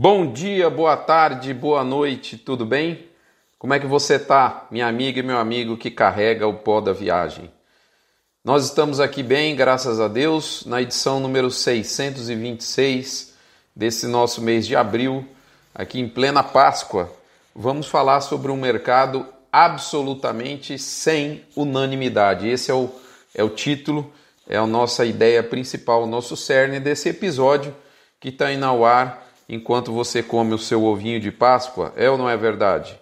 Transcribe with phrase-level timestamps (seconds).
[0.00, 3.08] Bom dia, boa tarde, boa noite, tudo bem?
[3.58, 6.92] Como é que você tá, minha amiga e meu amigo que carrega o pó da
[6.92, 7.50] viagem?
[8.44, 13.34] Nós estamos aqui bem, graças a Deus, na edição número 626
[13.74, 15.26] desse nosso mês de abril,
[15.74, 17.12] aqui em plena Páscoa.
[17.52, 22.46] Vamos falar sobre um mercado absolutamente sem unanimidade.
[22.46, 22.88] Esse é o,
[23.34, 24.12] é o título,
[24.48, 27.74] é a nossa ideia principal, o nosso cerne desse episódio
[28.20, 32.18] que está indo ao ar enquanto você come o seu ovinho de Páscoa, é ou
[32.18, 33.00] não é verdade?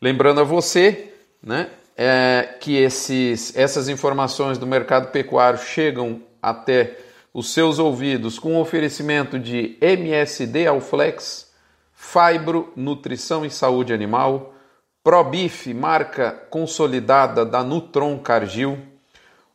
[0.00, 1.12] Lembrando a você
[1.42, 6.98] né, é, que esses, essas informações do mercado pecuário chegam até
[7.32, 11.52] os seus ouvidos com oferecimento de MSD Alflex,
[11.92, 14.54] Fibro Nutrição e Saúde Animal,
[15.02, 18.78] ProBif, marca consolidada da Nutron Cargill,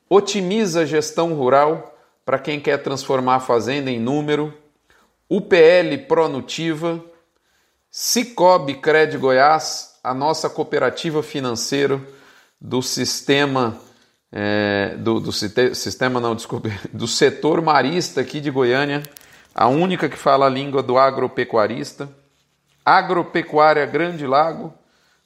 [0.10, 4.54] Otimiza Gestão Rural, para quem quer transformar a fazenda em número,
[5.30, 7.04] UPL Pronutiva,
[7.92, 12.02] Cicobi Cred Goiás, a nossa cooperativa financeira
[12.60, 13.80] do sistema
[14.32, 19.04] é, do, do, sistema não, desculpe, do setor marista aqui de Goiânia,
[19.54, 22.10] a única que fala a língua do agropecuarista,
[22.86, 24.74] Agropecuária Grande Lago,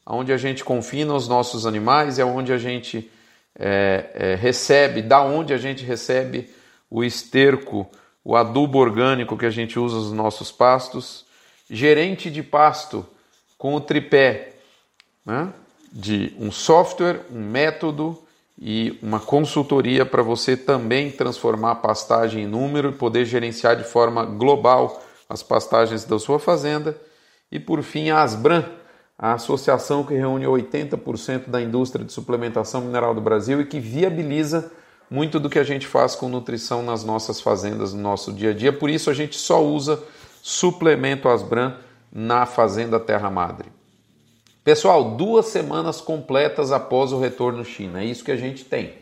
[0.06, 3.10] onde a gente confina os nossos animais é onde a gente
[3.58, 6.50] é, é, recebe, da onde a gente recebe
[6.90, 7.90] o esterco
[8.24, 11.26] o adubo orgânico que a gente usa nos nossos pastos,
[11.70, 13.06] gerente de pasto
[13.58, 14.54] com o tripé
[15.26, 15.52] né,
[15.92, 18.18] de um software, um método
[18.58, 23.84] e uma consultoria para você também transformar a pastagem em número e poder gerenciar de
[23.84, 26.96] forma global as pastagens da sua fazenda.
[27.52, 28.64] E por fim, a Asbran,
[29.18, 34.72] a associação que reúne 80% da indústria de suplementação mineral do Brasil e que viabiliza
[35.14, 38.54] muito do que a gente faz com nutrição nas nossas fazendas, no nosso dia a
[38.54, 38.74] dia.
[38.74, 40.02] Por isso a gente só usa
[40.42, 41.76] suplemento Asbran
[42.12, 43.70] na fazenda Terra Madre.
[44.64, 48.96] Pessoal, duas semanas completas após o retorno China, é isso que a gente tem.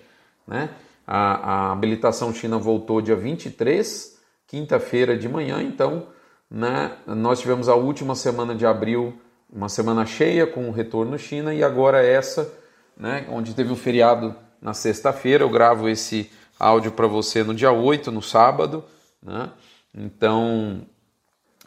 [0.46, 0.72] Né?
[1.08, 6.08] A, a habilitação China voltou dia 23, quinta-feira de manhã, então
[6.50, 9.14] né, nós tivemos a última semana de abril,
[9.50, 12.54] uma semana cheia com o retorno China, e agora essa,
[12.98, 15.44] né, onde teve um feriado na sexta-feira.
[15.44, 18.86] Eu gravo esse áudio para você no dia 8, no sábado.
[19.22, 19.50] Né?
[19.96, 20.82] Então,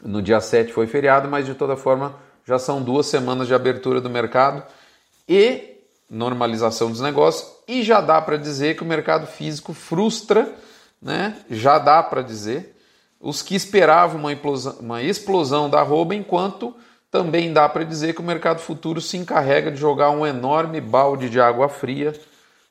[0.01, 3.99] no dia 7 foi feriado, mas de toda forma já são duas semanas de abertura
[3.99, 4.63] do mercado
[5.27, 5.75] e
[6.09, 7.51] normalização dos negócios.
[7.67, 10.53] E já dá para dizer que o mercado físico frustra,
[11.01, 11.37] né?
[11.49, 12.77] já dá para dizer,
[13.19, 16.75] os que esperavam uma explosão, uma explosão da arroba, enquanto
[17.09, 21.29] também dá para dizer que o mercado futuro se encarrega de jogar um enorme balde
[21.29, 22.13] de água fria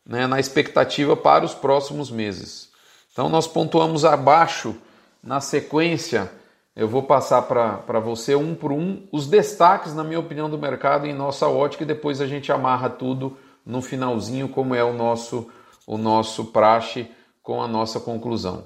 [0.07, 2.69] né, na expectativa para os próximos meses.
[3.13, 4.77] Então, nós pontuamos abaixo
[5.23, 6.31] na sequência.
[6.77, 11.07] Eu vou passar para você um por um os destaques, na minha opinião, do mercado
[11.07, 15.49] em nossa ótica e depois a gente amarra tudo no finalzinho, como é o nosso,
[15.87, 17.09] o nosso praxe
[17.43, 18.65] com a nossa conclusão.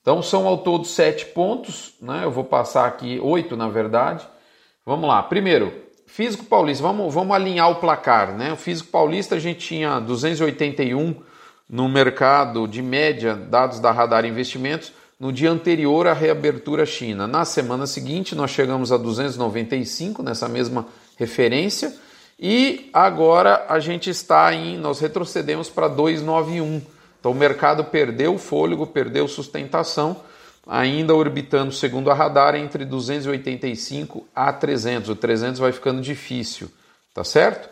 [0.00, 2.24] Então são ao todo sete pontos, né?
[2.24, 4.26] Eu vou passar aqui oito, na verdade.
[4.84, 5.22] Vamos lá.
[5.22, 5.72] Primeiro,
[6.12, 8.52] Físico Paulista, vamos, vamos alinhar o placar, né?
[8.52, 11.14] O Físico Paulista a gente tinha 281
[11.66, 17.26] no mercado de média, dados da Radar Investimentos, no dia anterior à reabertura China.
[17.26, 20.86] Na semana seguinte, nós chegamos a 295 nessa mesma
[21.16, 21.96] referência
[22.38, 26.82] e agora a gente está em, nós retrocedemos para 291.
[27.18, 30.20] Então o mercado perdeu fôlego, perdeu sustentação
[30.66, 35.10] ainda orbitando, segundo a radar, entre 285 a 300.
[35.10, 36.70] O 300 vai ficando difícil,
[37.12, 37.68] tá certo?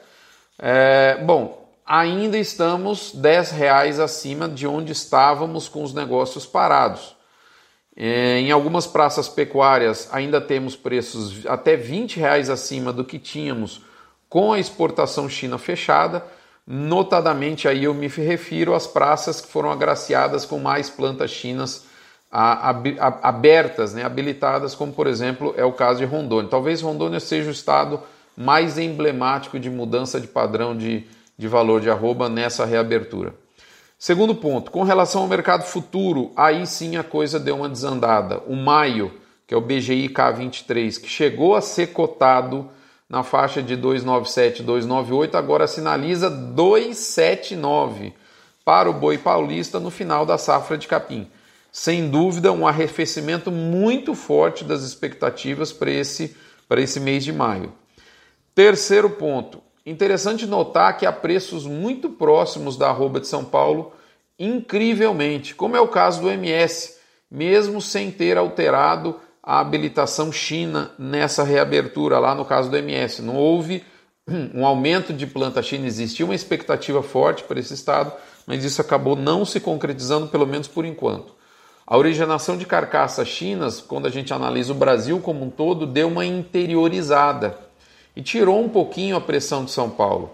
[0.59, 7.17] É, bom, ainda estamos 10 reais acima de onde estávamos com os negócios parados.
[7.97, 13.83] É, em algumas praças pecuárias ainda temos preços até 20 reais acima do que tínhamos
[14.29, 16.25] com a exportação China fechada.
[16.67, 21.90] Notadamente aí eu me refiro às praças que foram agraciadas com mais plantas chinas
[22.31, 26.49] abertas, né, habilitadas, como por exemplo é o caso de Rondônia.
[26.49, 28.01] Talvez Rondônia seja o estado
[28.37, 31.05] mais emblemático de mudança de padrão de,
[31.37, 33.35] de valor de arroba nessa reabertura.
[33.99, 38.41] Segundo ponto, com relação ao mercado futuro, aí sim a coisa deu uma desandada.
[38.47, 39.13] O maio,
[39.47, 42.71] que é o BGI K23, que chegou a ser cotado
[43.09, 48.15] na faixa de 297, 298, agora sinaliza 279
[48.65, 51.29] para o boi paulista no final da safra de capim
[51.73, 56.37] sem dúvida, um arrefecimento muito forte das expectativas para esse,
[56.69, 57.73] para esse mês de maio.
[58.55, 63.93] Terceiro ponto: interessante notar que há preços muito próximos da arroba de São Paulo,
[64.39, 66.97] incrivelmente, como é o caso do MS,
[67.31, 73.23] mesmo sem ter alterado a habilitação China nessa reabertura lá no caso do MS.
[73.23, 73.85] Não houve
[74.55, 78.13] um aumento de planta China, existia uma expectativa forte para esse estado,
[78.47, 81.40] mas isso acabou não se concretizando, pelo menos por enquanto.
[81.91, 86.07] A originação de carcaças chinas, quando a gente analisa o Brasil como um todo, deu
[86.07, 87.59] uma interiorizada
[88.15, 90.31] e tirou um pouquinho a pressão de São Paulo.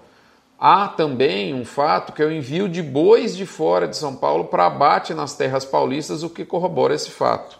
[0.58, 4.44] Há também um fato que é o envio de bois de fora de São Paulo
[4.44, 7.58] para abate nas terras paulistas, o que corrobora esse fato.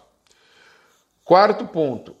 [1.23, 2.15] Quarto ponto,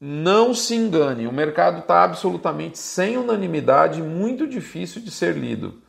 [0.00, 5.80] não se engane, o mercado está absolutamente sem unanimidade, muito difícil de ser lido.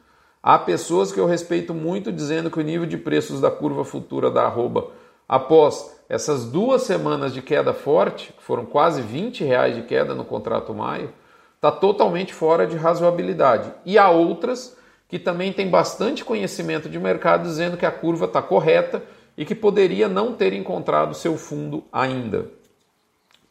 [0.44, 4.30] Há pessoas que eu respeito muito dizendo que o nível de preços da curva futura
[4.30, 5.01] da arroba
[5.32, 10.26] Após essas duas semanas de queda forte, que foram quase 20 reais de queda no
[10.26, 11.14] contrato maio,
[11.56, 13.72] está totalmente fora de razoabilidade.
[13.86, 14.76] E há outras
[15.08, 19.02] que também têm bastante conhecimento de mercado dizendo que a curva está correta
[19.38, 22.50] e que poderia não ter encontrado seu fundo ainda.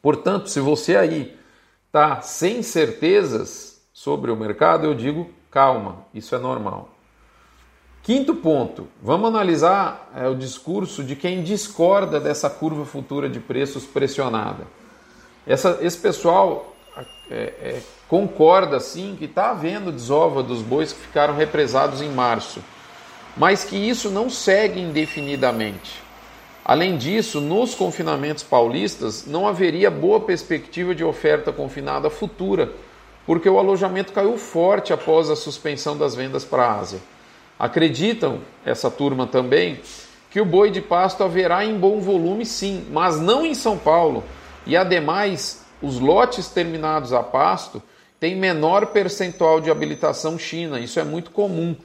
[0.03, 1.35] Portanto, se você aí
[1.87, 6.89] está sem certezas sobre o mercado, eu digo calma, isso é normal.
[8.03, 13.85] Quinto ponto, vamos analisar é, o discurso de quem discorda dessa curva futura de preços
[13.85, 14.65] pressionada.
[15.45, 16.75] Essa, esse pessoal
[17.29, 22.59] é, é, concorda sim que está havendo desova dos bois que ficaram represados em março,
[23.37, 26.01] mas que isso não segue indefinidamente.
[26.65, 32.71] Além disso, nos confinamentos paulistas não haveria boa perspectiva de oferta confinada futura,
[33.27, 36.99] porque o alojamento caiu forte após a suspensão das vendas para a Ásia.
[37.61, 39.79] Acreditam, essa turma também,
[40.31, 44.23] que o boi de pasto haverá em bom volume sim, mas não em São Paulo.
[44.65, 47.79] E ademais, os lotes terminados a pasto
[48.19, 50.79] têm menor percentual de habilitação China.
[50.79, 51.75] Isso é muito comum.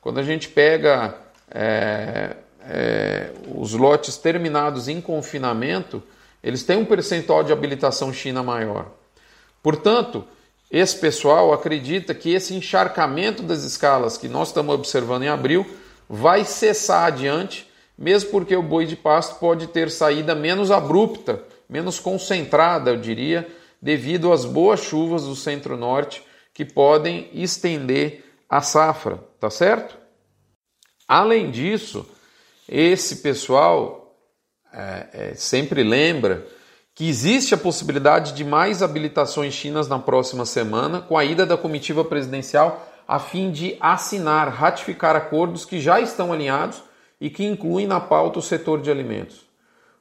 [0.00, 1.14] Quando a gente pega
[1.50, 6.02] é, é, os lotes terminados em confinamento,
[6.42, 8.86] eles têm um percentual de habilitação China maior.
[9.62, 10.24] Portanto,
[10.70, 15.66] esse pessoal acredita que esse encharcamento das escalas que nós estamos observando em abril
[16.08, 22.00] vai cessar adiante, mesmo porque o boi de pasto pode ter saída menos abrupta, menos
[22.00, 23.46] concentrada, eu diria,
[23.80, 26.22] devido às boas chuvas do centro-norte
[26.52, 29.96] que podem estender a safra, tá certo?
[31.06, 32.08] Além disso,
[32.68, 34.16] esse pessoal
[34.72, 36.46] é, é, sempre lembra
[36.96, 41.54] que existe a possibilidade de mais habilitações chinas na próxima semana, com a ida da
[41.54, 46.82] comitiva presidencial a fim de assinar, ratificar acordos que já estão alinhados
[47.20, 49.44] e que incluem na pauta o setor de alimentos.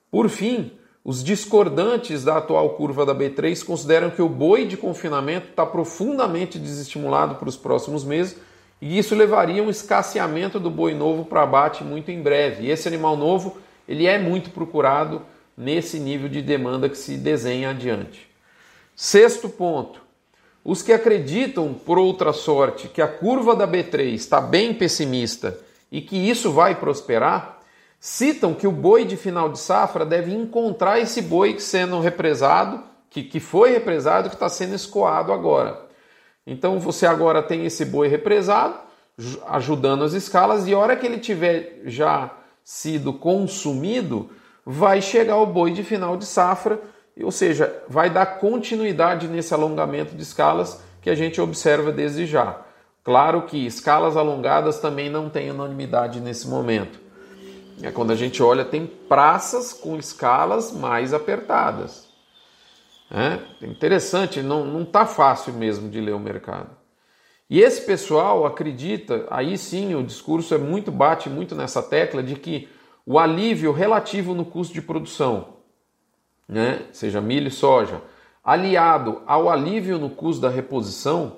[0.10, 0.72] Por fim,
[1.04, 6.58] os discordantes da atual curva da B3 consideram que o boi de confinamento está profundamente
[6.58, 8.38] desestimulado para os próximos meses
[8.82, 12.68] e isso levaria a um escasseamento do boi novo para abate muito em breve.
[12.68, 15.22] E esse animal novo ele é muito procurado
[15.58, 18.30] nesse nível de demanda que se desenha adiante.
[18.96, 20.02] Sexto ponto:
[20.64, 25.60] os que acreditam, por outra sorte, que a curva da B3 está bem pessimista
[25.92, 27.60] e que isso vai prosperar,
[28.00, 33.24] citam que o boi de final de safra deve encontrar esse boi sendo represado, que,
[33.24, 35.86] que foi represado, que está sendo escoado agora.
[36.46, 38.76] Então você agora tem esse boi represado,
[39.48, 42.32] ajudando as escalas, e a hora que ele tiver já
[42.64, 44.30] sido consumido,
[44.66, 46.82] vai chegar o boi de final de safra,
[47.22, 52.62] ou seja, vai dar continuidade nesse alongamento de escalas que a gente observa desde já.
[53.04, 57.00] Claro que escalas alongadas também não têm unanimidade nesse momento.
[57.84, 62.08] É quando a gente olha, tem praças com escalas mais apertadas.
[63.12, 66.72] É interessante, não está fácil mesmo de ler o mercado.
[67.48, 72.36] E esse pessoal acredita, aí sim o discurso é muito bate muito nessa tecla de
[72.36, 72.68] que
[73.06, 75.56] o alívio relativo no custo de produção,
[76.48, 78.02] né, seja milho e soja,
[78.44, 81.38] aliado ao alívio no custo da reposição,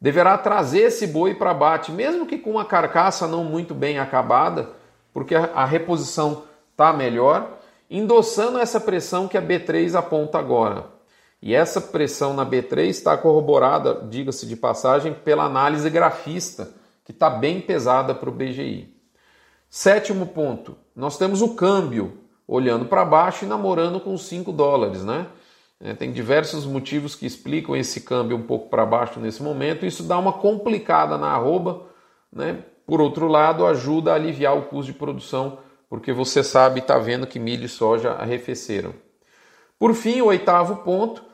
[0.00, 4.70] deverá trazer esse boi para abate, mesmo que com uma carcaça não muito bem acabada,
[5.12, 7.58] porque a reposição está melhor,
[7.90, 10.86] endossando essa pressão que a B3 aponta agora.
[11.42, 16.70] E essa pressão na B3 está corroborada, diga-se de passagem, pela análise grafista,
[17.04, 18.94] que está bem pesada para o BGI.
[19.68, 25.26] Sétimo ponto, nós temos o câmbio olhando para baixo e namorando com 5 dólares, né?
[25.82, 29.86] É, tem diversos motivos que explicam esse câmbio um pouco para baixo nesse momento.
[29.86, 31.86] Isso dá uma complicada na arroba,
[32.30, 32.64] né?
[32.86, 37.26] Por outro lado, ajuda a aliviar o custo de produção, porque você sabe, está vendo
[37.26, 38.92] que milho e soja arrefeceram.
[39.78, 41.24] Por fim, o oitavo ponto,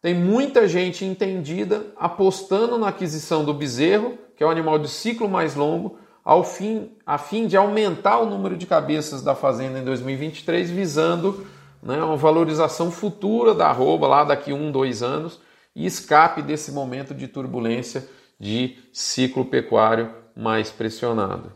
[0.00, 5.28] tem muita gente entendida apostando na aquisição do bezerro, que é um animal de ciclo
[5.28, 9.84] mais longo, ao fim, a fim de aumentar o número de cabeças da fazenda em
[9.84, 11.46] 2023, visando
[11.80, 15.38] né, uma valorização futura da arroba lá daqui um, dois anos
[15.72, 18.08] e escape desse momento de turbulência
[18.40, 21.52] de ciclo pecuário mais pressionado.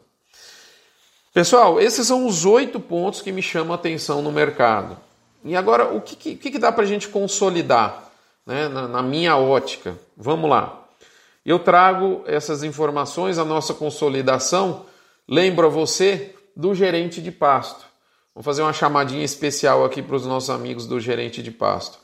[1.35, 4.97] Pessoal, esses são os oito pontos que me chamam a atenção no mercado.
[5.45, 8.05] E agora, o que, que, que dá para a gente consolidar
[8.47, 9.99] né, na, na minha ótica?
[10.17, 10.80] Vamos lá.
[11.50, 14.87] Eu trago essas informações, a nossa consolidação,
[15.28, 17.85] lembro a você do gerente de pasto.
[18.33, 21.99] Vou fazer uma chamadinha especial aqui para os nossos amigos do gerente de pasto.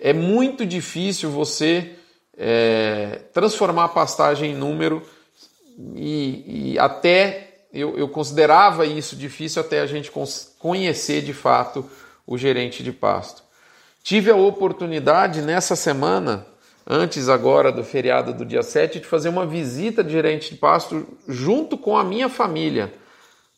[0.00, 1.92] É muito difícil você
[2.36, 5.00] é, transformar a pastagem em número
[5.94, 10.10] e, e até eu, eu, considerava isso difícil até a gente
[10.58, 11.88] conhecer de fato
[12.26, 13.44] o gerente de pasto.
[14.02, 16.48] Tive a oportunidade nessa semana,
[16.86, 21.06] antes agora do feriado do dia 7, de fazer uma visita de gerente de pasto
[21.28, 22.92] junto com a minha família.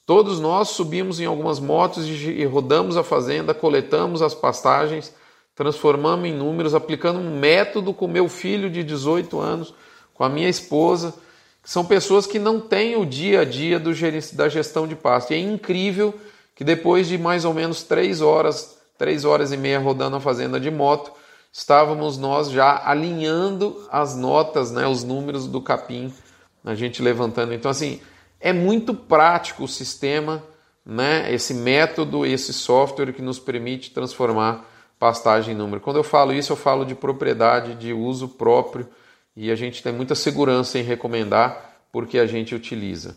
[0.06, 5.14] Todos nós subimos em algumas motos e rodamos a fazenda, coletamos as pastagens,
[5.54, 9.74] transformamos em números, aplicando um método com meu filho de 18 anos,
[10.12, 11.14] com a minha esposa,
[11.62, 13.92] que são pessoas que não têm o dia a dia do
[14.34, 15.32] da gestão de pasto.
[15.32, 16.14] E é incrível
[16.54, 20.60] que depois de mais ou menos três horas, três horas e meia rodando a fazenda
[20.60, 21.12] de moto,
[21.54, 26.12] estávamos nós já alinhando as notas, né, os números do capim,
[26.64, 27.54] a gente levantando.
[27.54, 28.00] Então, assim,
[28.40, 30.42] é muito prático o sistema,
[30.84, 31.32] né?
[31.32, 34.68] esse método, esse software que nos permite transformar
[34.98, 35.80] pastagem em número.
[35.80, 38.88] Quando eu falo isso, eu falo de propriedade, de uso próprio
[39.36, 43.16] e a gente tem muita segurança em recomendar porque a gente utiliza.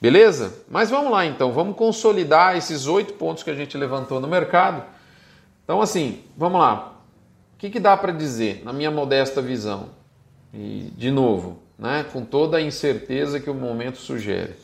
[0.00, 0.64] Beleza?
[0.68, 4.82] Mas vamos lá então, vamos consolidar esses oito pontos que a gente levantou no mercado.
[5.62, 6.97] Então, assim, vamos lá.
[7.58, 9.88] O que, que dá para dizer, na minha modesta visão?
[10.54, 14.54] E, de novo, né, com toda a incerteza que o momento sugere.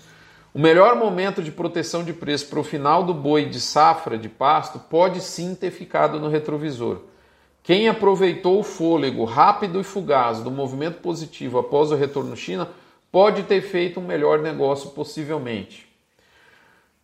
[0.54, 4.28] O melhor momento de proteção de preço para o final do boi de safra de
[4.28, 7.00] pasto pode sim ter ficado no retrovisor.
[7.64, 12.68] Quem aproveitou o fôlego rápido e fugaz do movimento positivo após o retorno China
[13.10, 15.92] pode ter feito um melhor negócio possivelmente.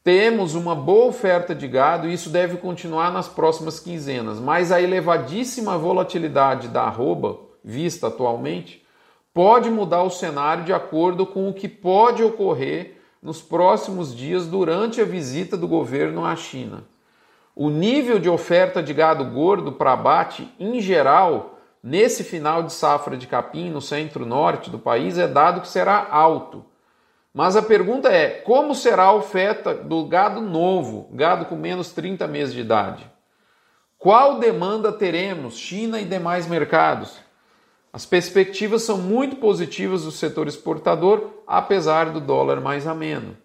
[0.02, 4.80] Temos uma boa oferta de gado e isso deve continuar nas próximas quinzenas, mas a
[4.80, 8.82] elevadíssima volatilidade da arroba vista atualmente
[9.34, 15.02] pode mudar o cenário de acordo com o que pode ocorrer nos próximos dias durante
[15.02, 16.84] a visita do governo à China.
[17.54, 23.18] O nível de oferta de gado gordo para abate, em geral, nesse final de safra
[23.18, 26.64] de capim no centro-norte do país, é dado que será alto.
[27.32, 32.26] Mas a pergunta é: como será a oferta do gado novo, gado com menos 30
[32.26, 33.08] meses de idade?
[33.98, 37.18] Qual demanda teremos, China e demais mercados?
[37.92, 43.36] As perspectivas são muito positivas do setor exportador, apesar do dólar mais ameno.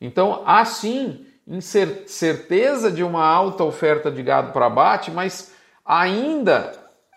[0.00, 1.26] Então, há sim
[1.60, 5.52] certeza de uma alta oferta de gado para abate, mas
[5.84, 6.72] ainda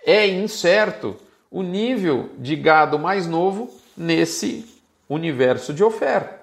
[0.06, 1.18] é incerto
[1.52, 4.73] o nível de gado mais novo nesse
[5.10, 6.42] universo de oferta.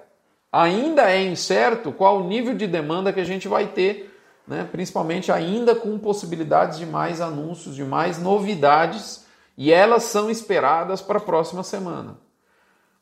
[0.51, 4.13] Ainda é incerto qual o nível de demanda que a gente vai ter,
[4.47, 4.67] né?
[4.69, 9.25] principalmente ainda com possibilidades de mais anúncios, de mais novidades
[9.57, 12.17] e elas são esperadas para a próxima semana.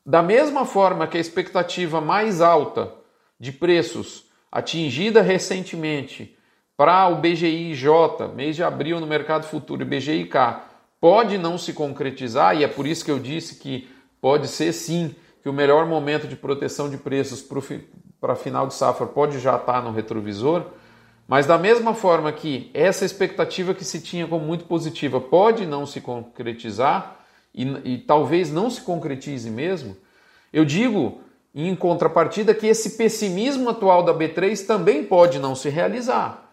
[0.04, 2.92] Da mesma forma que a expectativa mais alta
[3.38, 6.36] de preços atingida recentemente
[6.76, 7.84] para o BGIJ,
[8.34, 10.34] mês de abril no mercado futuro, e BGIK,
[11.00, 13.88] pode não se concretizar, e é por isso que eu disse que
[14.20, 17.44] pode ser sim que o melhor momento de proteção de preços
[18.20, 20.64] para final de safra pode já estar no retrovisor.
[21.26, 25.86] Mas da mesma forma que essa expectativa que se tinha como muito positiva pode não
[25.86, 27.16] se concretizar
[27.54, 29.96] e, e talvez não se concretize mesmo,
[30.52, 31.20] eu digo
[31.54, 36.50] em contrapartida que esse pessimismo atual da B3 também pode não se realizar.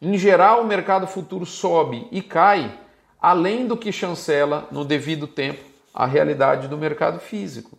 [0.00, 2.78] Em geral, o mercado futuro sobe e cai
[3.20, 5.60] além do que chancela no devido tempo
[5.94, 7.78] a realidade do mercado físico.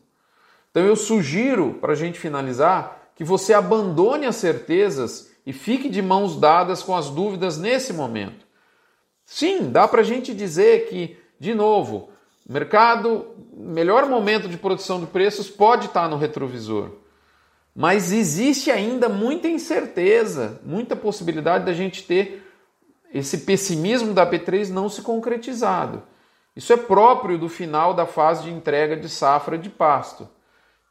[0.78, 6.04] Então eu sugiro, para a gente finalizar, que você abandone as certezas e fique de
[6.04, 8.46] mãos dadas com as dúvidas nesse momento.
[9.26, 12.12] Sim, dá para a gente dizer que, de novo,
[12.48, 16.92] o mercado, melhor momento de produção de preços pode estar no retrovisor.
[17.76, 22.48] Mas existe ainda muita incerteza, muita possibilidade da gente ter
[23.12, 26.04] esse pessimismo da P3 não se concretizado.
[26.56, 30.37] Isso é próprio do final da fase de entrega de safra de pasto.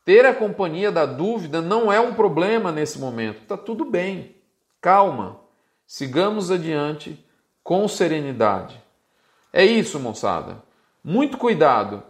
[0.07, 4.37] Ter a companhia da dúvida não é um problema nesse momento, está tudo bem.
[4.81, 5.41] Calma,
[5.85, 7.19] sigamos adiante
[7.65, 8.81] com serenidade.
[9.53, 10.63] É isso, moçada.
[11.03, 12.05] Muito cuidado.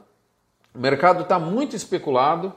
[0.75, 2.53] O mercado está muito especulado.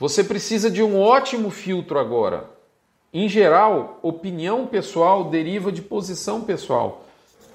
[0.00, 2.50] Você precisa de um ótimo filtro agora.
[3.12, 7.04] Em geral, opinião pessoal deriva de posição pessoal,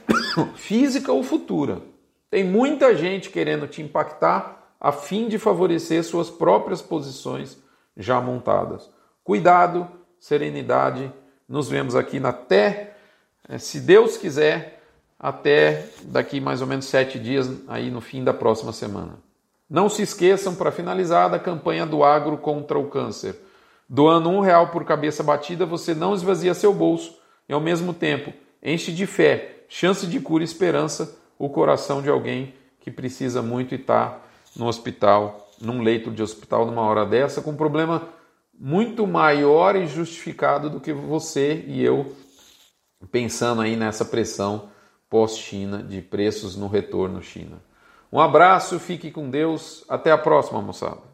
[0.56, 1.82] física ou futura.
[2.30, 7.58] Tem muita gente querendo te impactar a fim de favorecer suas próprias posições
[7.96, 8.90] já montadas.
[9.24, 9.88] Cuidado,
[10.20, 11.12] serenidade.
[11.48, 12.96] Nos vemos aqui na até,
[13.48, 14.84] eh, se Deus quiser,
[15.20, 19.20] até daqui mais ou menos sete dias, aí no fim da próxima semana.
[19.70, 23.36] Não se esqueçam, para finalizar, da campanha do agro contra o câncer.
[23.90, 27.18] Doando um real por cabeça batida, você não esvazia seu bolso
[27.50, 28.32] e, ao mesmo tempo,
[28.62, 33.74] enche de fé, chance de cura e esperança o coração de alguém que precisa muito
[33.74, 34.22] e está
[34.58, 38.10] no hospital, num leito de hospital numa hora dessa, com um problema
[38.60, 42.16] muito maior e justificado do que você e eu
[43.12, 44.70] pensando aí nessa pressão
[45.10, 47.62] pós-China de preços no retorno China.
[48.12, 51.07] Um abraço, fique com Deus, até a próxima, moçada.